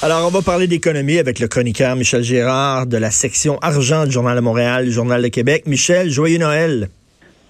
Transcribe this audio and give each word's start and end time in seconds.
Alors, 0.00 0.28
on 0.28 0.30
va 0.30 0.42
parler 0.42 0.68
d'économie 0.68 1.18
avec 1.18 1.40
le 1.40 1.48
chroniqueur 1.48 1.96
Michel 1.96 2.22
Gérard 2.22 2.86
de 2.86 2.96
la 2.96 3.10
section 3.10 3.58
argent 3.58 4.06
du 4.06 4.12
Journal 4.12 4.36
de 4.36 4.40
Montréal, 4.40 4.88
Journal 4.88 5.20
de 5.20 5.26
Québec. 5.26 5.64
Michel, 5.66 6.08
joyeux 6.08 6.38
Noël. 6.38 6.88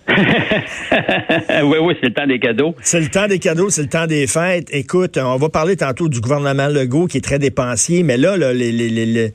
oui, 1.64 1.78
oui, 1.80 1.94
c'est 2.00 2.08
le 2.08 2.14
temps 2.14 2.26
des 2.26 2.38
cadeaux. 2.38 2.74
C'est 2.80 3.00
le 3.00 3.08
temps 3.08 3.26
des 3.26 3.38
cadeaux, 3.38 3.68
c'est 3.68 3.82
le 3.82 3.88
temps 3.88 4.06
des 4.06 4.26
fêtes. 4.26 4.68
Écoute, 4.72 5.18
on 5.18 5.36
va 5.36 5.48
parler 5.48 5.76
tantôt 5.76 6.08
du 6.08 6.20
gouvernement 6.20 6.68
Legault 6.68 7.06
qui 7.06 7.18
est 7.18 7.24
très 7.24 7.38
dépensier, 7.38 8.02
mais 8.02 8.16
là, 8.16 8.36
là 8.36 8.52
les, 8.52 8.72
les, 8.72 8.88
les, 8.88 9.32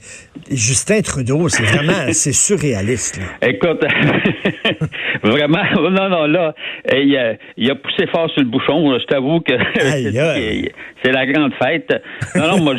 Justin 0.49 1.01
Trudeau, 1.01 1.47
c'est 1.49 1.63
vraiment, 1.63 1.93
c'est 2.11 2.33
surréaliste. 2.33 3.19
Écoute, 3.41 3.83
vraiment, 5.23 5.63
non, 5.75 6.09
non, 6.09 6.25
là, 6.25 6.53
il 6.91 7.15
a, 7.17 7.33
il 7.57 7.69
a, 7.69 7.75
poussé 7.75 8.07
fort 8.07 8.29
sur 8.31 8.41
le 8.41 8.49
bouchon. 8.49 8.97
Je 8.99 9.05
t'avoue 9.05 9.41
que 9.41 9.53
c'est 11.03 11.11
la 11.11 11.25
grande 11.25 11.53
fête. 11.61 11.93
Non, 12.35 12.47
non, 12.47 12.63
moi, 12.63 12.75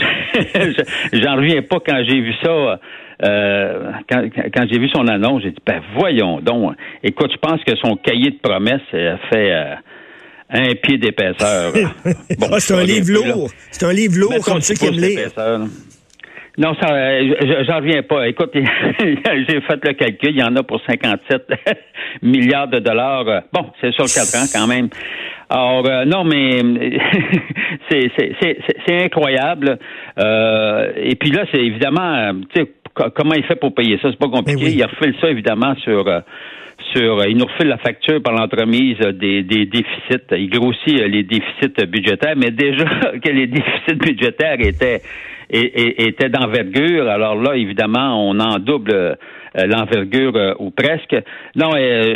j'en 1.13 1.37
reviens 1.37 1.63
pas 1.63 1.79
quand 1.87 2.03
j'ai 2.07 2.21
vu 2.21 2.33
ça. 2.43 2.81
Euh, 3.23 3.93
quand, 4.11 4.23
quand 4.55 4.67
j'ai 4.71 4.79
vu 4.79 4.89
son 4.89 5.07
annonce, 5.07 5.43
j'ai 5.43 5.51
dit, 5.51 5.63
ben 5.65 5.81
voyons 5.97 6.41
donc. 6.41 6.75
Écoute, 7.03 7.31
je 7.33 7.39
pense 7.39 7.63
que 7.65 7.77
son 7.77 7.97
cahier 7.97 8.31
de 8.31 8.39
promesses 8.43 8.81
a 8.93 9.19
fait 9.33 9.53
euh, 9.53 9.75
un 10.51 10.75
pied 10.83 10.99
d'épaisseur. 10.99 11.73
bon, 12.39 12.47
ah, 12.53 12.59
c'est 12.59 12.75
un, 12.75 12.85
livre 12.85 13.13
lourd. 13.13 13.51
C'est 13.71 13.87
un 13.87 13.93
livre 13.93 14.19
lourd 14.19 14.45
comme 14.45 14.61
ceux 14.61 14.75
qui 14.75 14.87
aiment 14.87 14.95
lire. 14.95 15.31
Non, 16.57 16.73
ça, 16.81 16.93
euh, 16.93 17.65
j'en 17.67 17.77
reviens 17.77 18.03
pas. 18.03 18.29
Écoute, 18.29 18.53
j'ai 18.55 19.61
fait 19.61 19.85
le 19.85 19.93
calcul. 19.93 20.31
Il 20.31 20.39
y 20.39 20.43
en 20.43 20.55
a 20.55 20.63
pour 20.63 20.81
57 20.89 21.49
milliards 22.23 22.69
de 22.69 22.79
dollars. 22.79 23.43
Bon, 23.53 23.73
c'est 23.81 23.93
sur 23.93 24.05
quatre 24.05 24.37
ans 24.37 24.47
quand 24.53 24.67
même. 24.69 24.89
Alors, 25.51 25.83
non, 26.07 26.25
mais 26.25 26.63
c'est 27.91 29.05
incroyable. 29.05 29.79
et 30.17 31.17
puis 31.17 31.31
là, 31.31 31.45
c'est 31.53 31.61
évidemment, 31.61 32.33
tu 32.55 32.63
sais, 32.63 32.71
comment 32.95 33.35
il 33.35 33.45
fait 33.45 33.57
pour 33.57 33.75
payer 33.75 33.99
ça? 34.01 34.11
C'est 34.11 34.19
pas 34.19 34.29
compliqué. 34.29 34.71
Il 34.71 34.85
refile 34.85 35.15
ça, 35.21 35.31
évidemment, 35.31 35.75
sur 35.77 36.07
euh, 36.07 36.21
sur 36.95 37.21
euh, 37.21 37.29
il 37.29 37.37
nous 37.37 37.47
refile 37.47 37.69
la 37.69 37.79
facture 37.79 38.23
par 38.23 38.35
l'entremise 38.35 38.99
des, 38.99 39.43
des 39.43 39.67
déficits. 39.67 40.27
Il 40.33 40.51
grossit 40.51 41.01
euh, 41.01 41.09
les 41.09 41.23
déficits 41.23 41.87
budgétaires, 41.87 42.35
mais 42.37 42.51
déjà 42.51 42.85
que 43.25 43.31
les 43.31 43.47
déficits 43.47 43.95
budgétaires 43.95 44.57
étaient 44.61 45.01
étaient 45.51 46.29
d'envergure, 46.29 47.09
alors 47.09 47.37
là, 47.37 47.57
évidemment, 47.57 48.29
on 48.29 48.39
en 48.41 48.59
double 48.59 49.17
euh, 49.57 49.67
l'envergure 49.67 50.35
euh, 50.35 50.55
ou 50.59 50.73
presque. 50.73 51.15
Non, 51.55 51.71
euh, 51.77 52.15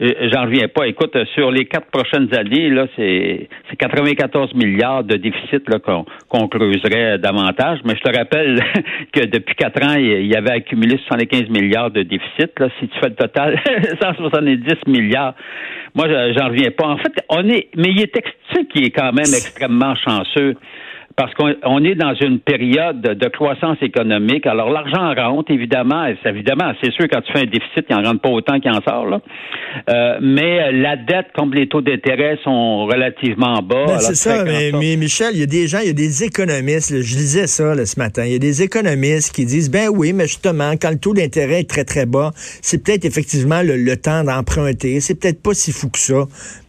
j'en 0.30 0.42
reviens 0.42 0.68
pas. 0.68 0.86
Écoute, 0.86 1.16
sur 1.34 1.50
les 1.50 1.64
quatre 1.64 1.86
prochaines 1.90 2.28
années, 2.36 2.68
là, 2.68 2.86
c'est 2.96 3.48
94 3.78 4.52
milliards 4.54 5.02
de 5.02 5.16
déficit 5.16 5.66
là, 5.70 5.78
qu'on 5.78 6.48
creuserait 6.48 7.16
davantage. 7.16 7.78
Mais 7.86 7.94
je 7.96 8.02
te 8.02 8.14
rappelle 8.14 8.60
que 9.12 9.24
depuis 9.24 9.54
quatre 9.54 9.82
ans, 9.86 9.94
il 9.98 10.26
y 10.26 10.36
avait 10.36 10.52
accumulé 10.52 10.98
75 11.06 11.48
milliards 11.48 11.90
de 11.90 12.02
déficit. 12.02 12.58
Là, 12.58 12.68
si 12.78 12.88
tu 12.88 12.98
fais 13.00 13.08
le 13.08 13.14
total, 13.14 13.58
170 14.02 14.86
milliards. 14.86 15.34
Moi, 15.94 16.08
j'en 16.08 16.48
reviens 16.48 16.72
pas. 16.72 16.88
En 16.88 16.98
fait, 16.98 17.14
on 17.30 17.48
est, 17.48 17.68
mais 17.74 17.88
il 17.88 18.02
est 18.02 18.12
qui 18.70 18.84
est 18.84 18.90
quand 18.90 19.12
même 19.12 19.32
extrêmement 19.32 19.94
chanceux 19.96 20.56
parce 21.16 21.32
qu'on 21.32 21.82
est 21.82 21.94
dans 21.94 22.14
une 22.14 22.40
période 22.40 23.00
de 23.00 23.28
croissance 23.28 23.78
économique. 23.80 24.46
Alors, 24.46 24.68
l'argent 24.68 25.14
rentre, 25.14 25.50
évidemment. 25.50 26.04
Évidemment, 26.26 26.74
c'est 26.82 26.92
sûr, 26.92 27.06
quand 27.10 27.22
tu 27.22 27.32
fais 27.32 27.40
un 27.40 27.46
déficit, 27.46 27.86
il 27.88 27.96
n'en 27.96 28.02
rentre 28.02 28.20
pas 28.20 28.28
autant 28.28 28.60
qu'il 28.60 28.70
en 28.70 28.82
sort. 28.82 29.06
Là. 29.06 29.20
Euh, 29.88 30.18
mais 30.20 30.72
la 30.72 30.96
dette, 30.96 31.28
comme 31.34 31.54
les 31.54 31.68
taux 31.68 31.80
d'intérêt 31.80 32.38
sont 32.44 32.84
relativement 32.84 33.62
bas. 33.62 33.86
Ben, 33.86 33.98
c'est 33.98 34.14
ça, 34.14 34.44
mais, 34.44 34.72
Michel, 34.96 35.30
il 35.32 35.40
y 35.40 35.42
a 35.42 35.46
des 35.46 35.66
gens, 35.66 35.78
il 35.80 35.86
y 35.86 35.90
a 35.90 35.94
des 35.94 36.24
économistes, 36.24 36.90
je 36.90 37.16
lisais 37.16 37.46
ça 37.46 37.74
ce 37.86 37.98
matin, 37.98 38.24
il 38.26 38.32
y 38.32 38.36
a 38.36 38.38
des 38.38 38.62
économistes 38.62 39.34
qui 39.34 39.46
disent, 39.46 39.70
ben 39.70 39.88
oui, 39.88 40.12
mais 40.12 40.24
justement, 40.24 40.72
quand 40.72 40.90
le 40.90 40.98
taux 40.98 41.14
d'intérêt 41.14 41.60
est 41.60 41.70
très, 41.70 41.84
très 41.84 42.04
bas, 42.04 42.30
c'est 42.36 42.84
peut-être 42.84 43.06
effectivement 43.06 43.62
le, 43.62 43.96
temps 43.96 44.24
d'emprunter. 44.24 45.00
C'est 45.00 45.18
peut-être 45.18 45.42
pas 45.42 45.54
si 45.54 45.72
fou 45.72 45.88
que 45.88 45.98
ça. 45.98 46.26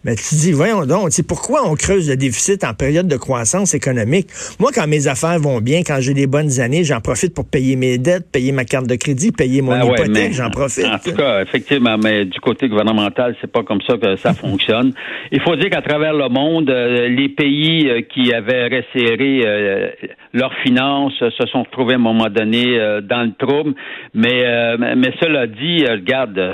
Mais 0.07 0.16
tu 0.16 0.35
dis, 0.35 0.53
voyons 0.53 0.85
donc, 0.85 1.09
pourquoi 1.28 1.69
on 1.69 1.75
creuse 1.75 2.09
le 2.09 2.16
déficit 2.16 2.63
en 2.63 2.73
période 2.73 3.09
de 3.09 3.18
croissance 3.18 3.73
économique? 3.73 4.29
Moi, 4.57 4.72
quand 4.73 4.88
mes 4.88 5.09
affaires 5.09 5.38
vont 5.38 5.59
bien, 5.59 5.81
quand 5.85 5.97
j'ai 6.00 6.13
des 6.13 6.28
bonnes 6.28 6.62
années, 6.62 6.85
j'en 6.85 7.01
profite 7.01 7.35
pour 7.35 7.44
payer 7.44 7.75
mes 7.75 7.97
dettes, 7.97 8.31
payer 8.31 8.53
ma 8.53 8.63
carte 8.63 8.88
de 8.88 8.96
crédit, 8.96 9.34
payer 9.34 9.62
mon 9.62 9.78
ben 9.78 9.84
hypothèque, 9.84 10.31
j'en 10.31 10.50
profite. 10.50 10.85
En 10.85 10.97
tout 10.97 11.13
cas, 11.13 11.41
effectivement, 11.41 11.97
mais 11.97 12.23
du 12.23 12.40
côté 12.40 12.69
gouvernemental, 12.69 13.35
c'est 13.41 13.51
pas 13.51 13.63
comme 13.63 13.81
ça 13.81 13.97
que 13.97 14.16
ça 14.16 14.34
fonctionne. 14.34 14.94
Il 15.34 15.41
faut 15.41 15.57
dire 15.57 15.69
qu'à 15.69 15.81
travers 15.81 16.13
le 16.13 16.29
monde, 16.29 16.69
euh, 16.69 17.09
les 17.09 17.28
pays 17.28 17.90
euh, 17.90 18.01
qui 18.01 18.34
avaient 18.34 18.63
resserré 18.63 19.41
euh, 19.46 19.90
leurs 20.31 20.53
finances 20.63 21.19
se 21.19 21.47
sont 21.47 21.63
retrouvés 21.63 21.94
à 21.94 21.97
un 21.97 22.00
moment 22.00 22.29
donné 22.29 22.78
dans 23.03 23.23
le 23.23 23.34
trouble. 23.38 23.73
Mais, 24.13 24.46
mais 24.78 25.12
cela 25.19 25.47
dit, 25.47 25.84
regarde, 25.85 26.53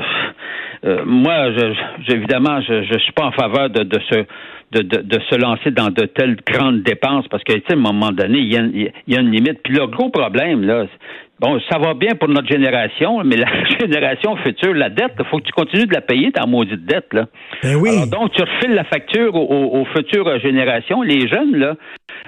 moi, 1.06 1.52
je, 1.52 2.14
évidemment, 2.14 2.62
je, 2.62 2.84
je 2.84 2.98
suis 3.00 3.14
pas 3.14 3.26
en 3.26 3.32
faveur 3.32 3.70
de, 3.70 3.84
de 3.84 4.00
ce 4.10 4.26
de, 4.74 4.82
de, 4.82 5.20
se 5.30 5.36
lancer 5.36 5.70
dans 5.70 5.90
de 5.90 6.06
telles 6.06 6.38
grandes 6.48 6.82
dépenses 6.82 7.28
parce 7.28 7.44
que, 7.44 7.54
tu 7.54 7.60
sais, 7.60 7.74
à 7.74 7.78
un 7.78 7.80
moment 7.80 8.12
donné, 8.12 8.40
il 8.40 8.52
y, 8.52 8.58
a, 8.58 8.62
il 8.62 8.92
y 9.06 9.16
a 9.16 9.22
une 9.22 9.30
limite. 9.30 9.62
Puis 9.64 9.74
le 9.76 9.86
gros 9.86 10.10
problème, 10.10 10.64
là, 10.64 10.88
Bon, 11.44 11.60
ça 11.70 11.78
va 11.78 11.94
bien 11.94 12.16
pour 12.16 12.30
notre 12.30 12.48
génération, 12.48 13.22
mais 13.26 13.36
la 13.36 13.48
génération 13.80 14.38
future, 14.38 14.74
la 14.74 14.90
dette, 14.90 15.12
il 15.20 15.26
faut 15.26 15.40
que 15.40 15.44
tu 15.44 15.52
continues 15.52 15.88
de 15.88 15.94
la 15.94 16.00
payer, 16.00 16.32
ta 16.32 16.46
maudite 16.46 16.86
dette, 16.86 17.12
là. 17.12 17.26
Ben 17.62 17.76
oui. 17.76 18.10
donc, 18.10 18.32
tu 18.32 18.42
refiles 18.42 18.74
la 18.74 18.86
facture 18.86 19.36
aux, 19.36 19.84
futures 19.94 20.40
générations. 20.40 21.02
Les 21.02 21.28
jeunes, 21.28 21.58
là, 21.58 21.76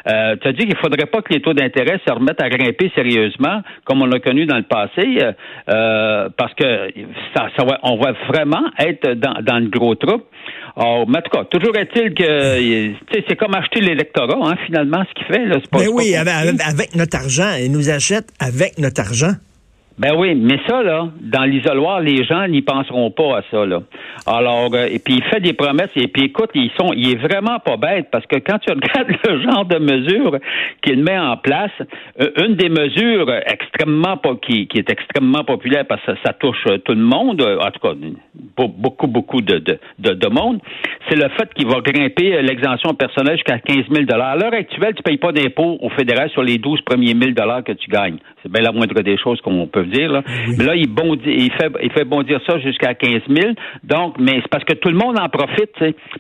euh, 0.08 0.36
tu 0.42 0.48
as 0.48 0.54
dit 0.54 0.66
qu'il 0.66 0.78
faudrait 0.78 1.08
pas 1.08 1.22
que 1.22 1.34
les 1.34 1.42
taux 1.42 1.54
d'intérêt 1.54 2.00
se 2.06 2.14
remettent 2.14 2.42
à 2.42 2.50
grimper 2.50 2.92
sérieusement, 2.96 3.62
comme 3.86 4.02
on 4.02 4.06
l'a 4.06 4.20
connu 4.20 4.46
dans 4.46 4.58
le 4.58 4.64
passé, 4.64 5.18
euh, 5.22 5.32
euh 5.70 6.30
parce 6.38 6.54
que 6.54 6.90
ça, 7.36 7.48
ça 7.58 7.64
va, 7.66 7.80
on 7.84 7.98
va 7.98 8.14
vraiment 8.28 8.64
être 8.80 9.14
dans, 9.14 9.42
dans 9.42 9.60
le 9.60 9.70
gros. 9.70 9.96
Oh, 10.78 11.06
mais 11.08 11.20
en 11.20 11.22
tout 11.22 11.30
cas, 11.32 11.46
toujours 11.46 11.76
est-il 11.78 12.14
que 12.14 12.94
c'est 13.28 13.36
comme 13.38 13.56
acheter 13.56 13.80
l'électorat, 13.80 14.38
hein, 14.42 14.56
finalement, 14.66 15.04
ce 15.08 15.14
qu'il 15.14 15.34
fait. 15.34 15.46
Là, 15.46 15.58
pas, 15.72 15.80
mais 15.80 15.88
oui, 15.88 16.16
avec, 16.16 16.96
notre 16.96 17.18
argent. 17.18 17.52
Il 17.64 17.72
nous 17.72 17.90
achète 17.90 18.28
avec 18.40 18.78
notre 18.78 19.02
argent. 19.02 19.32
Ben 19.98 20.14
oui, 20.18 20.36
mais 20.36 20.60
ça, 20.68 20.84
là, 20.84 21.08
dans 21.22 21.44
l'isoloir, 21.44 22.02
les 22.02 22.26
gens 22.26 22.46
n'y 22.50 22.62
penseront 22.62 23.12
pas 23.12 23.38
à 23.38 23.42
ça, 23.50 23.66
là. 23.66 23.80
Alors, 24.28 24.70
euh, 24.74 24.88
et 24.92 25.00
puis 25.00 25.16
il 25.16 25.24
fait 25.24 25.40
des 25.40 25.54
promesses, 25.54 25.90
et 25.96 26.10
puis 26.10 26.26
écoute, 26.26 26.50
ils 26.54 26.70
sont, 26.78 26.92
il 26.94 27.12
est 27.12 27.16
vraiment 27.16 27.60
pas 27.60 27.78
bête, 27.78 28.10
parce 28.12 28.26
que 28.26 28.36
quand 28.36 28.60
tu 28.60 28.72
regardes 28.74 29.16
le 29.26 29.42
genre 29.42 29.64
de 29.64 29.78
mesures 29.78 30.38
qu'il 30.82 31.02
met 31.02 31.18
en 31.18 31.38
place, 31.38 31.72
euh, 32.20 32.30
une 32.46 32.56
des 32.56 32.68
mesures 32.68 33.32
extrêmement, 33.46 34.20
qui, 34.42 34.68
qui 34.68 34.80
est 34.80 34.90
extrêmement 34.90 35.46
populaire, 35.46 35.86
parce 35.88 36.02
que 36.02 36.12
ça, 36.26 36.34
touche 36.34 36.58
euh, 36.68 36.78
tout 36.80 36.94
le 36.94 37.02
monde, 37.02 37.42
en 37.42 37.72
tout 37.72 37.80
cas, 37.80 37.94
beaucoup, 38.58 39.08
beaucoup 39.08 39.42
de, 39.42 39.60
de, 39.60 39.80
de, 40.00 40.28
monde, 40.28 40.60
c'est 41.08 41.16
le 41.16 41.30
fait 41.30 41.54
qu'il 41.54 41.68
va 41.68 41.80
grimper 41.80 42.42
l'exemption 42.42 42.94
personnelle 42.96 43.38
jusqu'à 43.38 43.60
15 43.60 43.86
000 43.90 44.06
À 44.12 44.36
l'heure 44.36 44.54
actuelle, 44.54 44.94
tu 44.94 45.04
payes 45.04 45.18
pas 45.18 45.32
d'impôt 45.32 45.78
au 45.80 45.90
fédéral 45.92 46.30
sur 46.32 46.44
les 46.44 46.58
12 46.58 46.82
premiers 46.82 47.14
1000 47.14 47.34
que 47.66 47.72
tu 47.72 47.90
gagnes. 47.90 48.18
C'est 48.44 48.52
bien 48.52 48.62
la 48.62 48.72
moindre 48.72 49.02
des 49.02 49.18
choses 49.18 49.40
qu'on 49.42 49.66
peut 49.68 49.85
dire. 49.86 50.12
Là. 50.12 50.24
Mais 50.58 50.64
là, 50.64 50.76
il, 50.76 50.88
bondit, 50.88 51.22
il, 51.26 51.52
fait, 51.52 51.72
il 51.82 51.92
fait 51.92 52.06
bondir 52.06 52.40
ça 52.48 52.60
jusqu'à 52.60 52.94
15 52.94 53.22
000. 53.30 53.54
Donc, 53.84 54.16
mais 54.20 54.40
c'est 54.42 54.50
parce 54.50 54.64
que 54.64 54.74
tout 54.74 54.90
le 54.90 54.98
monde 54.98 55.20
en 55.20 55.30
profite. 55.30 55.72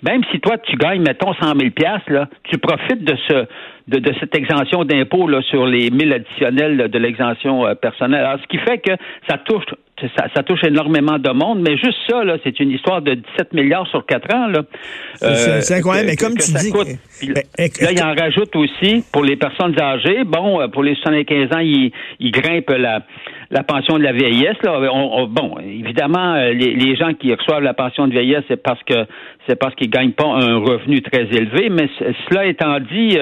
Même 0.03 0.21
si 0.31 0.39
toi, 0.39 0.57
tu 0.57 0.75
gagnes, 0.77 1.01
mettons, 1.01 1.33
100 1.33 1.53
000 1.57 1.71
là, 2.07 2.29
tu 2.49 2.57
profites 2.57 3.03
de 3.03 3.15
ce 3.27 3.45
de, 3.87 3.99
de 3.99 4.13
cette 4.19 4.35
exemption 4.35 4.83
d'impôt 4.83 5.29
sur 5.43 5.65
les 5.65 5.89
1000 5.91 6.13
additionnels 6.13 6.89
de 6.89 6.97
l'exemption 6.99 7.67
euh, 7.67 7.75
personnelle. 7.75 8.25
Alors, 8.25 8.39
ce 8.41 8.47
qui 8.47 8.57
fait 8.57 8.79
que 8.79 8.91
ça 9.29 9.37
touche 9.37 9.65
ça, 10.17 10.25
ça, 10.35 10.43
touche 10.43 10.63
énormément 10.65 11.17
de 11.19 11.29
monde, 11.29 11.61
mais 11.61 11.77
juste 11.77 11.97
ça, 12.09 12.21
là, 12.25 12.35
c'est 12.43 12.59
une 12.59 12.71
histoire 12.71 13.01
de 13.01 13.13
17 13.13 13.53
milliards 13.53 13.87
sur 13.87 14.05
4 14.05 14.35
ans. 14.35 14.47
Là. 14.47 14.63
c'est 15.13 15.73
euh, 15.73 15.77
incroyable, 15.77 16.09
mais 16.09 16.17
comme 16.17 16.35
tu 16.35 16.51
dis... 16.51 16.71
Ben, 17.33 17.43
là, 17.81 17.91
il 17.93 18.03
en 18.03 18.13
rajoute 18.13 18.53
aussi 18.57 19.05
pour 19.13 19.23
les 19.23 19.37
personnes 19.37 19.79
âgées. 19.79 20.25
Bon, 20.25 20.59
euh, 20.59 20.67
pour 20.67 20.83
les 20.83 20.95
75 20.95 21.53
ans, 21.53 21.59
il, 21.59 21.93
il 22.19 22.31
grimpe 22.31 22.71
la, 22.71 23.03
la 23.51 23.63
pension 23.63 23.97
de 23.97 24.03
la 24.03 24.11
vieillesse. 24.11 24.57
Là. 24.63 24.79
bon, 25.27 25.57
évidemment, 25.59 26.33
euh, 26.33 26.53
les, 26.53 26.95
gens 26.95 27.13
qui 27.13 27.33
reçoivent 27.33 27.63
la 27.63 27.73
pension 27.73 28.07
de 28.07 28.11
vieillesse, 28.11 28.43
c'est 28.47 28.61
parce 28.61 28.81
que 28.83 29.05
c'est 29.47 29.57
parce 29.57 29.75
qu'ils 29.75 29.89
gagnent 29.89 30.13
pas 30.13 30.27
un 30.27 30.57
revenu 30.57 31.01
très 31.01 31.23
élevé. 31.23 31.69
Mais 31.69 31.89
cela 32.29 32.45
étant 32.45 32.79
dit, 32.79 33.17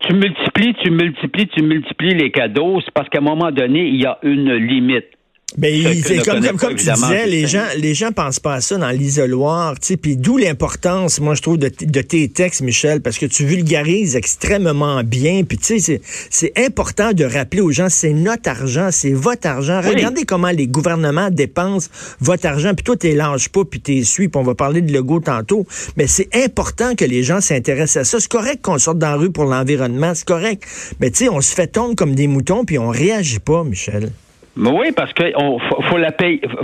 tu 0.00 0.14
multiplies, 0.14 0.74
tu 0.82 0.90
multiplies, 0.90 1.48
tu 1.48 1.62
multiplies 1.62 2.14
les 2.14 2.30
cadeaux, 2.30 2.80
c'est 2.84 2.92
parce 2.92 3.08
qu'à 3.08 3.18
un 3.18 3.22
moment 3.22 3.50
donné, 3.50 3.86
il 3.86 4.00
y 4.00 4.06
a 4.06 4.18
une 4.22 4.52
limite 4.54 5.17
Ben, 5.56 6.02
comme, 6.26 6.44
comme, 6.44 6.58
comme 6.58 6.74
tu 6.74 6.84
disais, 6.84 7.26
les 7.26 7.46
gens, 7.46 7.64
les 7.78 7.94
gens 7.94 8.12
pensent 8.12 8.38
pas 8.38 8.54
à 8.54 8.60
ça 8.60 8.76
dans 8.76 8.90
l'isoloir, 8.90 9.80
tu 9.80 9.86
sais, 9.88 9.96
puis 9.96 10.18
d'où 10.18 10.36
l'importance, 10.36 11.20
moi, 11.20 11.34
je 11.34 11.40
trouve, 11.40 11.56
de, 11.56 11.70
de, 11.80 12.00
tes 12.02 12.28
textes, 12.28 12.60
Michel, 12.60 13.00
parce 13.00 13.16
que 13.16 13.24
tu 13.24 13.46
vulgarises 13.46 14.14
extrêmement 14.14 15.02
bien, 15.02 15.44
puis 15.44 15.56
tu 15.56 15.80
sais, 15.80 16.02
c'est 16.28 16.52
important 16.58 17.12
de 17.12 17.24
rappeler 17.24 17.62
aux 17.62 17.72
gens, 17.72 17.88
c'est 17.88 18.12
notre 18.12 18.50
argent, 18.50 18.90
c'est 18.92 19.14
votre 19.14 19.48
argent. 19.48 19.80
Regardez 19.80 20.24
comment 20.24 20.50
les 20.50 20.66
gouvernements 20.66 21.30
dépensent 21.30 21.88
votre 22.20 22.46
argent, 22.46 22.74
puis 22.74 22.84
toi, 22.84 22.96
t'es 22.96 23.14
lâche 23.14 23.48
pas, 23.48 23.64
puis 23.64 23.80
t'es 23.80 24.02
suis, 24.04 24.28
puis 24.28 24.38
on 24.38 24.44
va 24.44 24.54
parler 24.54 24.82
de 24.82 24.92
Legault 24.92 25.20
tantôt, 25.20 25.66
mais 25.96 26.06
c'est 26.06 26.28
important 26.34 26.94
que 26.94 27.06
les 27.06 27.22
gens 27.22 27.40
s'intéressent 27.40 28.02
à 28.02 28.04
ça. 28.04 28.20
C'est 28.20 28.30
correct 28.30 28.60
qu'on 28.60 28.78
sorte 28.78 28.98
dans 28.98 29.12
la 29.12 29.16
rue 29.16 29.32
pour 29.32 29.46
l'environnement, 29.46 30.12
c'est 30.14 30.28
correct, 30.28 30.64
mais 31.00 31.10
tu 31.10 31.24
sais, 31.24 31.30
on 31.30 31.40
se 31.40 31.54
fait 31.54 31.68
tomber 31.68 31.94
comme 31.94 32.14
des 32.14 32.26
moutons, 32.26 32.66
puis 32.66 32.78
on 32.78 32.90
réagit 32.90 33.38
pas, 33.38 33.64
Michel. 33.64 34.12
Oui, 34.58 34.90
parce 34.96 35.12
qu'il 35.12 35.32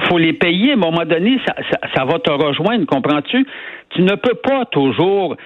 faut, 0.09 0.19
les 0.19 0.33
payer. 0.33 0.71
À 0.71 0.75
un 0.75 0.77
moment 0.77 1.05
donné, 1.05 1.39
ça, 1.95 2.05
va 2.05 2.19
te 2.19 2.31
rejoindre, 2.31 2.87
comprends-tu? 2.87 3.47
Tu 3.91 4.03
ne 4.03 4.17
peux 4.17 4.35
pas 4.35 4.65
toujours 4.67 5.37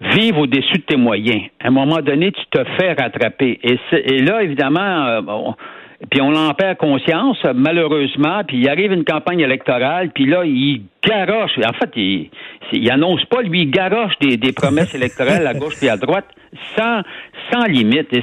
vivre 0.00 0.40
au-dessus 0.40 0.78
de 0.78 0.82
tes 0.82 0.96
moyens. 0.96 1.42
À 1.62 1.68
un 1.68 1.70
moment 1.70 2.00
donné, 2.00 2.32
tu 2.32 2.42
te 2.50 2.62
fais 2.78 2.92
rattraper. 2.92 3.58
Et, 3.62 4.18
là, 4.18 4.42
évidemment, 4.42 5.06
euh, 5.06 5.20
puis 6.10 6.20
on 6.20 6.34
en 6.34 6.52
perd 6.54 6.76
conscience, 6.76 7.38
malheureusement, 7.54 8.42
puis 8.46 8.58
il 8.58 8.68
arrive 8.68 8.92
une 8.92 9.04
campagne 9.04 9.40
électorale, 9.40 10.10
puis 10.14 10.26
là, 10.26 10.44
il 10.44 10.82
garoche. 11.02 11.58
En 11.58 11.72
fait, 11.72 11.90
il, 11.96 12.30
il 12.72 12.90
annonce 12.90 13.24
pas, 13.26 13.42
lui, 13.42 13.62
il 13.62 13.70
garoche 13.70 14.14
des, 14.20 14.36
des 14.36 14.52
promesses 14.52 14.94
électorales 14.94 15.46
à 15.46 15.54
gauche 15.54 15.74
et 15.82 15.88
à 15.88 15.96
droite, 15.96 16.26
sans, 16.76 17.02
sans 17.50 17.64
limite. 17.64 18.08
Et 18.12 18.22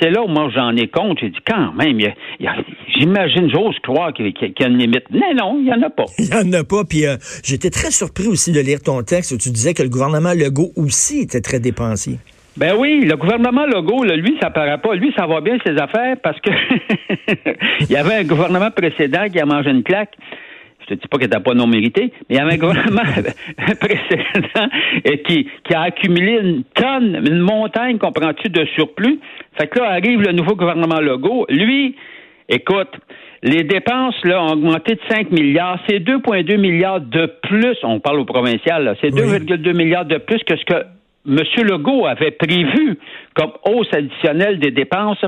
c'est 0.00 0.10
là 0.10 0.22
où 0.22 0.28
moi 0.28 0.50
j'en 0.54 0.74
ai 0.76 0.88
compte. 0.88 1.18
J'ai 1.20 1.30
dit, 1.30 1.38
quand 1.46 1.72
même, 1.72 1.98
j'imagine, 2.98 3.50
j'ose 3.50 3.78
croire 3.82 4.12
qu'il 4.12 4.26
y, 4.26 4.62
a 4.62 4.66
une 4.66 4.78
limite. 4.78 5.04
Mais 5.10 5.34
non, 5.34 5.58
il 5.58 5.64
n'y 5.64 5.72
en 5.72 5.82
a 5.82 5.90
pas. 5.90 6.04
Il 6.18 6.26
n'y 6.26 6.56
en 6.56 6.60
a 6.60 6.64
pas. 6.64 6.84
Puis 6.84 7.06
euh, 7.06 7.16
j'étais 7.44 7.70
très 7.70 7.90
surpris 7.90 8.26
aussi 8.26 8.52
de 8.52 8.60
lire 8.60 8.80
ton 8.82 9.02
texte 9.02 9.32
où 9.32 9.38
tu 9.38 9.50
disais 9.50 9.74
que 9.74 9.82
le 9.82 9.88
gouvernement 9.88 10.32
Legault 10.34 10.72
aussi 10.76 11.20
était 11.20 11.40
très 11.40 11.60
dépensier. 11.60 12.18
Ben 12.56 12.74
oui, 12.78 13.04
le 13.04 13.16
gouvernement 13.16 13.66
Legault, 13.66 14.04
lui, 14.04 14.38
ça 14.40 14.48
paraît 14.48 14.78
pas. 14.78 14.94
Lui, 14.94 15.12
ça 15.14 15.26
va 15.26 15.42
bien 15.42 15.58
ses 15.66 15.76
affaires 15.76 16.16
parce 16.22 16.40
que 16.40 16.50
il 17.80 17.90
y 17.90 17.96
avait 17.96 18.14
un 18.14 18.24
gouvernement 18.24 18.70
précédent 18.70 19.26
qui 19.30 19.38
a 19.38 19.44
mangé 19.44 19.70
une 19.70 19.82
claque. 19.82 20.14
Je 20.88 20.94
te 20.94 21.00
dis 21.00 21.08
pas 21.08 21.18
qu'il 21.18 21.26
n'était 21.26 21.40
pas 21.40 21.54
non 21.54 21.66
mérité, 21.66 22.12
mais 22.28 22.36
il 22.36 22.36
y 22.36 22.40
avait 22.40 22.54
un 22.54 22.56
gouvernement 22.58 23.02
précédent 23.80 24.68
qui, 25.26 25.48
qui 25.64 25.74
a 25.74 25.82
accumulé 25.82 26.38
une 26.40 26.64
tonne, 26.74 27.26
une 27.26 27.40
montagne, 27.40 27.98
comprends-tu, 27.98 28.48
de 28.48 28.64
surplus. 28.76 29.18
Fait 29.58 29.66
que 29.66 29.80
là 29.80 29.92
arrive 29.92 30.20
le 30.22 30.32
nouveau 30.32 30.54
gouvernement 30.54 31.00
Legault. 31.00 31.46
Lui, 31.48 31.96
écoute, 32.48 32.90
les 33.42 33.64
dépenses 33.64 34.16
là, 34.24 34.42
ont 34.42 34.52
augmenté 34.52 34.94
de 34.94 35.00
5 35.08 35.30
milliards. 35.30 35.78
C'est 35.88 35.98
2,2 35.98 36.56
milliards 36.56 37.00
de 37.00 37.26
plus. 37.42 37.76
On 37.82 38.00
parle 38.00 38.20
au 38.20 38.24
provincial. 38.24 38.96
C'est 39.00 39.10
2,2 39.10 39.76
milliards 39.76 40.04
de 40.04 40.18
plus 40.18 40.42
que 40.44 40.56
ce 40.56 40.64
que 40.64 40.84
M. 41.26 41.38
Legault 41.64 42.06
avait 42.06 42.30
prévu 42.30 42.98
comme 43.34 43.52
hausse 43.64 43.92
additionnelle 43.92 44.58
des 44.58 44.70
dépenses 44.70 45.24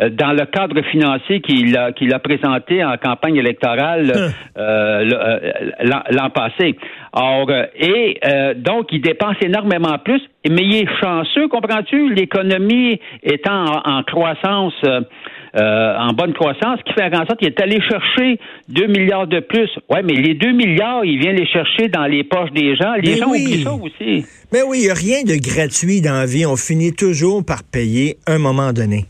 euh, 0.00 0.10
dans 0.10 0.32
le 0.32 0.46
cadre 0.46 0.80
financier 0.82 1.40
qu'il 1.40 1.76
a, 1.76 1.92
qu'il 1.92 2.12
a 2.14 2.18
présenté 2.18 2.84
en 2.84 2.96
campagne 2.96 3.36
électorale 3.36 4.12
hein. 4.14 4.30
euh, 4.58 5.10
euh, 5.10 5.52
l'an 6.10 6.30
passé. 6.30 6.76
Or, 7.12 7.50
et 7.74 8.20
donc, 8.56 8.88
il 8.92 9.00
dépense 9.00 9.36
énormément 9.40 9.98
plus, 9.98 10.20
mais 10.48 10.62
il 10.62 10.76
est 10.76 11.00
chanceux, 11.00 11.48
comprends-tu? 11.48 12.14
L'économie 12.14 13.00
étant 13.22 13.64
en 13.84 14.02
croissance 14.02 14.74
euh, 15.56 15.96
en 15.98 16.12
bonne 16.12 16.32
croissance, 16.34 16.80
qui 16.86 16.92
fait 16.92 17.14
en 17.14 17.26
sorte 17.26 17.38
qu'il 17.38 17.48
est 17.48 17.60
allé 17.60 17.80
chercher 17.80 18.38
2 18.68 18.86
milliards 18.86 19.26
de 19.26 19.40
plus. 19.40 19.70
Oui, 19.88 19.98
mais 20.04 20.14
les 20.14 20.34
2 20.34 20.52
milliards, 20.52 21.04
il 21.04 21.18
vient 21.18 21.32
les 21.32 21.46
chercher 21.46 21.88
dans 21.88 22.06
les 22.06 22.24
poches 22.24 22.52
des 22.52 22.76
gens. 22.76 22.94
Les 23.02 23.16
gens 23.16 23.28
oublient 23.28 23.62
ça 23.62 23.72
aussi. 23.72 24.24
Mais 24.52 24.62
oui, 24.62 24.80
il 24.80 24.84
n'y 24.84 24.90
a 24.90 24.94
rien 24.94 25.22
de 25.22 25.36
gratuit 25.40 26.00
dans 26.00 26.14
la 26.14 26.26
vie. 26.26 26.46
On 26.46 26.56
finit 26.56 26.92
toujours 26.92 27.44
par 27.44 27.62
payer 27.64 28.16
un 28.26 28.38
moment 28.38 28.72
donné. 28.72 29.04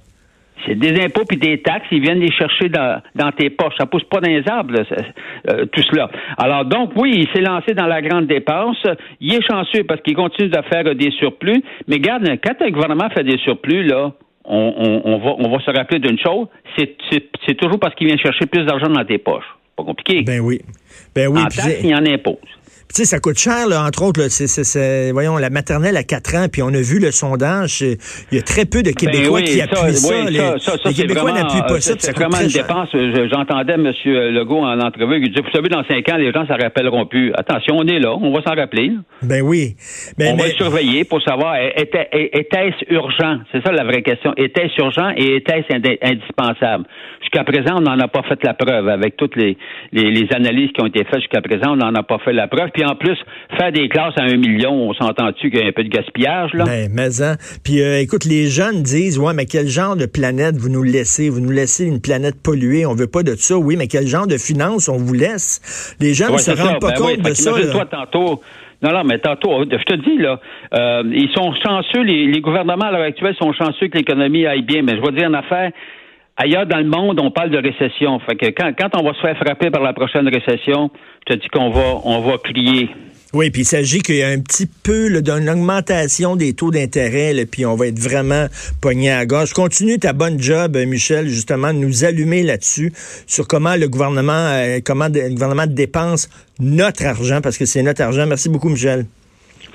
C'est 0.66 0.74
des 0.74 1.00
impôts 1.00 1.24
puis 1.26 1.38
des 1.38 1.62
taxes, 1.62 1.86
ils 1.90 2.02
viennent 2.02 2.20
les 2.20 2.32
chercher 2.32 2.68
dans, 2.68 3.32
tes 3.32 3.48
poches. 3.50 3.74
Ça 3.78 3.86
pousse 3.86 4.04
pas 4.04 4.20
dans 4.20 4.28
les 4.28 4.42
arbres, 4.48 4.74
euh, 5.48 5.64
tout 5.66 5.82
cela. 5.82 6.10
Alors 6.36 6.64
donc, 6.64 6.92
oui, 6.96 7.14
il 7.16 7.28
s'est 7.32 7.40
lancé 7.40 7.74
dans 7.74 7.86
la 7.86 8.02
grande 8.02 8.26
dépense. 8.26 8.84
Il 9.20 9.34
est 9.34 9.46
chanceux 9.46 9.84
parce 9.84 10.00
qu'il 10.02 10.14
continue 10.14 10.48
de 10.48 10.58
faire 10.70 10.94
des 10.94 11.10
surplus. 11.12 11.62
Mais 11.86 11.98
garde, 12.00 12.28
quand 12.44 12.60
un 12.60 12.70
gouvernement 12.70 13.08
fait 13.10 13.24
des 13.24 13.38
surplus, 13.38 13.84
là, 13.84 14.12
on, 14.48 15.18
va, 15.18 15.34
on 15.38 15.50
va 15.50 15.62
se 15.64 15.70
rappeler 15.70 15.98
d'une 15.98 16.18
chose, 16.18 16.46
c'est 16.76 17.54
toujours 17.54 17.78
parce 17.78 17.94
qu'il 17.94 18.06
vient 18.06 18.16
chercher 18.16 18.46
plus 18.46 18.64
d'argent 18.64 18.88
dans 18.88 19.04
tes 19.04 19.18
poches. 19.18 19.44
Pas 19.76 19.84
compliqué. 19.84 20.22
Ben 20.22 20.40
oui. 20.40 20.60
Ben 21.14 21.28
oui. 21.28 21.40
En 21.40 21.48
il 21.84 21.94
en 21.94 22.04
impose. 22.12 22.36
Tu 22.94 23.02
sais, 23.02 23.04
ça 23.04 23.20
coûte 23.20 23.38
cher, 23.38 23.68
là, 23.68 23.84
entre 23.86 24.02
autres. 24.02 24.28
c'est, 24.28 25.12
voyons, 25.12 25.36
la 25.36 25.50
maternelle 25.50 25.96
à 25.96 26.04
4 26.04 26.34
ans, 26.36 26.46
puis 26.50 26.62
on 26.62 26.68
a 26.68 26.80
vu 26.80 26.98
le 26.98 27.10
sondage. 27.10 27.82
Il 27.82 27.98
y 28.32 28.38
a 28.38 28.42
très 28.42 28.64
peu 28.64 28.82
de 28.82 28.90
ben 28.90 28.94
Québécois 28.94 29.42
qui 29.42 29.60
appuient 29.60 29.92
ça. 29.92 30.14
les, 30.24 30.94
Québécois 30.94 31.32
n'appuient 31.32 31.68
pas 31.68 31.80
ça. 31.80 31.94
C'est 31.98 32.16
vraiment 32.16 32.40
une 32.40 32.48
dépense. 32.48 32.88
J'entendais 33.30 33.74
M. 33.74 33.92
Legault 34.32 34.64
en 34.64 34.80
entrevue. 34.80 35.20
Il 35.20 35.28
disait, 35.28 35.42
vous 35.42 35.50
savez, 35.52 35.68
dans 35.68 35.84
5 35.84 36.08
ans, 36.08 36.16
les 36.16 36.32
gens 36.32 36.42
ne 36.42 36.46
s'en 36.46 36.56
rappelleront 36.56 37.04
plus. 37.06 37.32
Attention, 37.34 37.76
on 37.76 37.86
est 37.86 37.98
là. 37.98 38.14
On 38.14 38.32
va 38.32 38.42
s'en 38.42 38.54
rappeler. 38.54 38.92
Ben 39.22 39.42
oui. 39.42 39.76
Ben, 40.16 40.32
on 40.32 40.36
va 40.36 40.48
surveiller 40.50 41.04
pour 41.04 41.22
savoir, 41.22 41.56
était-ce 41.56 42.92
urgent? 42.92 43.40
C'est 43.52 43.62
ça 43.64 43.70
la 43.70 43.84
vraie 43.84 44.02
question. 44.02 44.32
Était-ce 44.36 44.80
urgent 44.80 45.10
et 45.14 45.36
était-ce 45.36 45.74
indispensable? 46.02 46.84
Jusqu'à 47.20 47.44
présent, 47.44 47.76
on 47.76 47.82
n'en 47.82 47.98
a 48.00 48.08
pas 48.08 48.22
fait 48.22 48.42
la 48.42 48.54
preuve. 48.54 48.88
Avec 48.88 49.16
toutes 49.16 49.36
les, 49.36 49.58
les 49.92 50.26
analyses 50.34 50.70
qui 50.72 50.82
ont 50.82 50.86
été 50.86 51.04
faites 51.04 51.20
jusqu'à 51.20 51.42
présent, 51.42 51.72
on 51.72 51.76
n'en 51.76 51.94
a 51.94 52.02
pas 52.02 52.18
fait 52.24 52.32
la 52.32 52.48
preuve. 52.48 52.70
Puis 52.78 52.86
en 52.86 52.94
plus, 52.94 53.18
faire 53.58 53.72
des 53.72 53.88
classes 53.88 54.14
à 54.16 54.22
un 54.22 54.36
million, 54.36 54.70
on 54.70 54.94
s'entend-tu 54.94 55.50
qu'il 55.50 55.58
y 55.58 55.62
a 55.64 55.66
un 55.66 55.72
peu 55.72 55.82
de 55.82 55.88
gaspillage, 55.88 56.54
là? 56.54 56.62
Ben, 56.62 56.88
mais 56.94 57.20
hein. 57.20 57.34
Puis 57.64 57.82
euh, 57.82 57.98
écoute, 57.98 58.24
les 58.24 58.46
jeunes 58.46 58.84
disent, 58.84 59.18
ouais, 59.18 59.34
mais 59.34 59.46
quel 59.46 59.66
genre 59.66 59.96
de 59.96 60.06
planète 60.06 60.54
vous 60.54 60.68
nous 60.68 60.84
laissez? 60.84 61.28
Vous 61.28 61.40
nous 61.40 61.50
laissez 61.50 61.86
une 61.86 62.00
planète 62.00 62.40
polluée, 62.40 62.86
on 62.86 62.94
veut 62.94 63.08
pas 63.08 63.24
de 63.24 63.34
ça. 63.34 63.56
Oui, 63.56 63.74
mais 63.76 63.88
quel 63.88 64.06
genre 64.06 64.28
de 64.28 64.38
finances 64.38 64.88
on 64.88 64.96
vous 64.96 65.12
laisse? 65.12 65.96
Les 65.98 66.14
jeunes 66.14 66.32
ne 66.34 66.38
se 66.38 66.52
rendent 66.52 66.80
pas 66.80 66.92
ben 66.92 66.98
compte 66.98 67.18
de 67.18 67.34
ça. 67.34 67.50
Toi, 67.50 67.86
tantôt, 67.86 68.42
non, 68.80 68.92
non, 68.92 69.02
mais 69.02 69.18
tantôt, 69.18 69.64
je 69.64 69.84
te 69.84 69.94
dis, 69.94 70.18
là, 70.18 70.38
euh, 70.74 71.02
ils 71.12 71.30
sont 71.34 71.52
chanceux, 71.60 72.02
les, 72.02 72.40
gouvernements 72.40 72.84
à 72.84 72.92
l'heure 72.92 73.02
actuelle 73.02 73.34
sont 73.40 73.52
chanceux 73.54 73.88
que 73.88 73.98
l'économie 73.98 74.46
aille 74.46 74.62
bien, 74.62 74.82
mais 74.82 74.94
je 74.94 75.02
vais 75.02 75.18
dire 75.18 75.26
une 75.26 75.34
affaire, 75.34 75.72
ailleurs 76.38 76.66
dans 76.66 76.78
le 76.78 76.88
monde, 76.88 77.20
on 77.20 77.30
parle 77.30 77.50
de 77.50 77.58
récession. 77.58 78.18
Fait 78.20 78.36
que 78.36 78.46
quand, 78.46 78.72
quand 78.78 78.98
on 78.98 79.04
va 79.04 79.12
se 79.14 79.20
faire 79.20 79.36
frapper 79.36 79.70
par 79.70 79.82
la 79.82 79.92
prochaine 79.92 80.28
récession, 80.28 80.90
je 81.28 81.34
te 81.34 81.40
dis 81.40 81.48
qu'on 81.48 81.70
va, 81.70 82.00
on 82.04 82.20
va 82.20 82.38
crier. 82.38 82.88
Oui, 83.34 83.50
puis 83.50 83.60
il 83.60 83.64
s'agit 83.66 84.00
qu'il 84.00 84.16
y 84.16 84.22
a 84.22 84.28
un 84.28 84.40
petit 84.40 84.64
peu 84.64 85.10
d'une 85.20 85.50
augmentation 85.50 86.34
des 86.34 86.54
taux 86.54 86.70
d'intérêt, 86.70 87.34
puis 87.44 87.66
on 87.66 87.76
va 87.76 87.88
être 87.88 87.98
vraiment 87.98 88.46
pogné 88.80 89.12
à 89.12 89.26
gauche. 89.26 89.52
Continue 89.52 89.98
ta 89.98 90.14
bonne 90.14 90.40
job, 90.40 90.78
Michel, 90.78 91.28
justement, 91.28 91.74
de 91.74 91.78
nous 91.78 92.06
allumer 92.06 92.42
là-dessus, 92.42 92.90
sur 93.26 93.46
comment 93.46 93.76
le 93.76 93.86
gouvernement, 93.86 94.32
euh, 94.32 94.78
comment 94.82 95.08
le 95.12 95.28
gouvernement 95.28 95.66
dépense 95.66 96.30
notre 96.58 97.04
argent, 97.04 97.42
parce 97.42 97.58
que 97.58 97.66
c'est 97.66 97.82
notre 97.82 98.02
argent. 98.02 98.26
Merci 98.26 98.48
beaucoup, 98.48 98.70
Michel. 98.70 99.04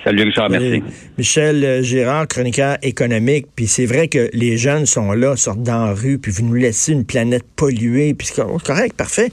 Salut 0.04 0.24
Richard, 0.24 0.50
merci. 0.50 0.82
Michel 1.16 1.64
euh, 1.64 1.82
Girard, 1.82 2.28
chroniqueur 2.28 2.76
économique, 2.82 3.46
puis 3.56 3.66
c'est 3.66 3.86
vrai 3.86 4.08
que 4.08 4.28
les 4.34 4.58
jeunes 4.58 4.84
sont 4.84 5.12
là, 5.12 5.34
sortent 5.34 5.62
dans 5.62 5.86
la 5.86 5.94
rue, 5.94 6.18
puis 6.18 6.30
vous 6.30 6.42
nous 6.42 6.54
laissez 6.54 6.92
une 6.92 7.06
planète 7.06 7.44
polluée, 7.56 8.12
puis 8.12 8.26
c'est 8.26 8.42
correct, 8.64 8.94
parfait. 8.94 9.32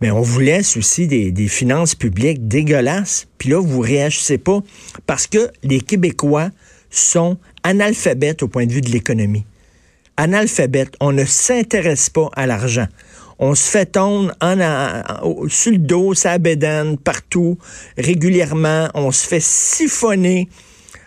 Mais 0.00 0.10
on 0.10 0.20
vous 0.20 0.40
laisse 0.40 0.76
aussi 0.76 1.06
des, 1.06 1.46
finances 1.46 1.94
publiques 1.94 2.48
dégueulasses, 2.48 3.28
puis 3.38 3.50
là, 3.50 3.62
vous 3.62 3.78
réagissez 3.78 4.38
pas, 4.38 4.58
parce 5.06 5.28
que 5.28 5.52
les 5.62 5.80
Québécois 5.80 6.48
sont 6.90 7.38
analphabètes 7.62 8.42
au 8.42 8.48
point 8.48 8.66
de 8.66 8.72
vue 8.72 8.80
de 8.80 8.90
l'économie. 8.90 9.46
Analphabètes, 10.16 10.96
on 10.98 11.12
ne 11.12 11.24
s'intéresse 11.24 12.10
pas 12.10 12.28
à 12.34 12.48
l'argent 12.48 12.88
on 13.44 13.56
se 13.56 13.68
fait 13.68 13.86
tondre 13.86 14.32
sur 15.48 15.72
le 15.72 15.78
dos, 15.78 16.14
ça 16.14 16.38
bédane, 16.38 16.96
partout, 16.96 17.58
régulièrement. 17.98 18.88
On 18.94 19.10
se 19.10 19.26
fait 19.26 19.42
siphonner. 19.42 20.48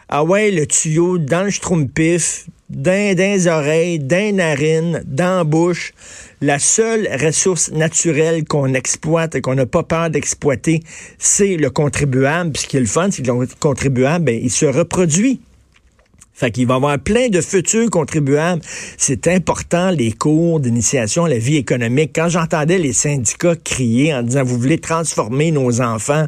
Ah 0.10 0.26
ouais, 0.26 0.52
le 0.52 0.68
tuyau 0.68 1.18
dans 1.18 1.44
le 1.44 1.50
schtroumpif, 1.50 2.48
dans, 2.70 3.16
les 3.18 3.48
oreilles, 3.48 4.00
dans 4.00 4.18
les 4.18 4.34
narines, 4.34 5.02
dans 5.06 5.38
la 5.38 5.44
bouche. 5.46 5.94
La 6.42 6.60
seule 6.60 7.08
ressource 7.24 7.72
naturelle 7.72 8.44
qu'on 8.44 8.74
exploite 8.74 9.36
et 9.36 9.42
qu'on 9.42 9.56
n'a 9.56 9.66
pas 9.66 9.84
peur 9.84 10.10
d'exploiter, 10.10 10.82
c'est 11.18 11.56
le 11.56 11.70
contribuable. 11.70 12.58
Ce 12.58 12.68
qui 12.68 12.76
est 12.76 12.82
le 12.82 12.86
fun, 12.86 13.12
c'est 13.12 13.22
que 13.22 13.32
le 13.32 13.48
contribuable, 13.62 14.26
ben, 14.26 14.38
il 14.44 14.52
se 14.52 14.66
reproduit. 14.66 15.40
Fait 16.36 16.52
qu'il 16.52 16.68
va 16.68 16.74
y 16.74 16.78
avoir 16.78 17.00
plein 17.00 17.30
de 17.30 17.40
futurs 17.40 17.90
contribuables. 17.90 18.62
C'est 18.98 19.28
important, 19.28 19.90
les 19.90 20.12
cours 20.12 20.60
d'initiation 20.60 21.24
à 21.24 21.30
la 21.30 21.38
vie 21.38 21.56
économique. 21.56 22.12
Quand 22.14 22.28
j'entendais 22.28 22.78
les 22.78 22.92
syndicats 22.92 23.56
crier 23.56 24.14
en 24.14 24.22
disant, 24.22 24.44
vous 24.44 24.60
voulez 24.60 24.78
transformer 24.78 25.52
nos 25.52 25.80
enfants 25.80 26.26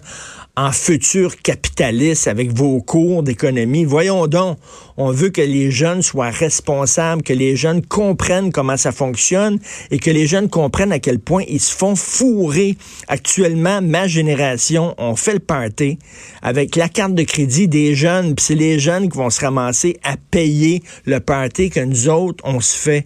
en 0.58 0.72
futur 0.72 1.38
capitaliste 1.38 2.28
avec 2.28 2.52
vos 2.52 2.82
cours 2.82 3.22
d'économie. 3.22 3.86
Voyons 3.86 4.26
donc, 4.26 4.58
on 4.98 5.12
veut 5.12 5.30
que 5.30 5.42
les 5.42 5.70
jeunes 5.70 6.02
soient 6.02 6.32
responsables, 6.32 7.22
que 7.22 7.32
les 7.32 7.56
jeunes 7.56 7.86
comprennent 7.86 8.52
comment 8.52 8.76
ça 8.76 8.92
fonctionne 8.92 9.60
et 9.92 10.00
que 10.00 10.10
les 10.10 10.26
jeunes 10.26 10.50
comprennent 10.50 10.92
à 10.92 10.98
quel 10.98 11.20
point 11.20 11.44
ils 11.48 11.60
se 11.60 11.76
font 11.76 11.96
fourrer. 11.96 12.76
Actuellement, 13.08 13.84
ma 13.84 14.08
génération, 14.08 14.96
on 14.98 15.16
fait 15.16 15.34
le 15.34 15.40
party 15.40 16.00
avec 16.42 16.76
la 16.76 16.90
carte 16.90 17.14
de 17.14 17.24
crédit 17.24 17.68
des 17.68 17.94
jeunes, 17.94 18.34
puis 18.34 18.44
c'est 18.44 18.56
les 18.56 18.80
jeunes 18.80 19.10
qui 19.10 19.18
vont 19.20 19.30
se 19.30 19.42
ramasser 19.42 19.98
à 20.04 20.18
payer 20.32 20.82
le 21.06 21.20
party 21.20 21.70
que 21.70 21.82
nous 21.82 22.10
autres, 22.10 22.44
on 22.44 22.62
se 22.62 22.76
fait 22.76 23.06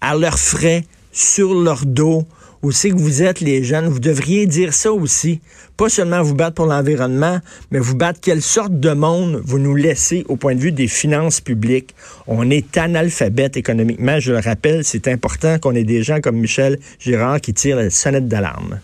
à 0.00 0.16
leurs 0.16 0.38
frais, 0.38 0.84
sur 1.20 1.54
leur 1.54 1.84
dos 1.86 2.26
où 2.62 2.72
c'est 2.72 2.90
que 2.90 2.96
vous 2.96 3.22
êtes 3.22 3.40
les 3.40 3.64
jeunes, 3.64 3.88
vous 3.88 4.00
devriez 4.00 4.46
dire 4.46 4.74
ça 4.74 4.92
aussi. 4.92 5.40
Pas 5.76 5.88
seulement 5.88 6.22
vous 6.22 6.34
battre 6.34 6.54
pour 6.56 6.66
l'environnement, 6.66 7.40
mais 7.70 7.78
vous 7.78 7.96
battre 7.96 8.20
quelle 8.20 8.42
sorte 8.42 8.78
de 8.78 8.90
monde 8.90 9.40
vous 9.44 9.58
nous 9.58 9.74
laissez 9.74 10.24
au 10.28 10.36
point 10.36 10.54
de 10.54 10.60
vue 10.60 10.72
des 10.72 10.88
finances 10.88 11.40
publiques. 11.40 11.94
On 12.26 12.50
est 12.50 12.76
analphabète 12.76 13.56
économiquement, 13.56 14.20
je 14.20 14.32
le 14.32 14.40
rappelle, 14.40 14.84
c'est 14.84 15.08
important 15.08 15.58
qu'on 15.58 15.74
ait 15.74 15.84
des 15.84 16.02
gens 16.02 16.20
comme 16.20 16.36
Michel 16.36 16.78
Girard 16.98 17.40
qui 17.40 17.54
tirent 17.54 17.76
la 17.76 17.88
sonnette 17.88 18.28
d'alarme. 18.28 18.80